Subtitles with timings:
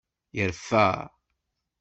[0.35, 0.85] Yerfa.